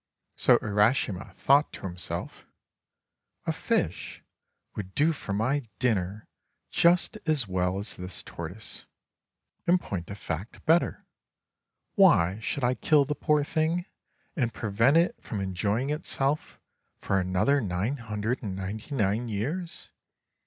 [0.35, 2.47] So Urashima thought to himself:
[3.45, 4.23] "A fish
[4.75, 6.25] would do for my dinner
[6.71, 8.87] just as well as this tortoise;
[9.67, 11.05] in point of fact, better.
[11.93, 13.85] Why should I kill the poor thing,
[14.35, 16.59] and prevent it from enjoying itself
[17.01, 19.89] for another 999 years?